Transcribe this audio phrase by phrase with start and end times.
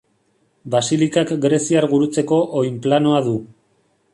[0.75, 3.37] Basilikak greziar gurutzeko oinplanoa du.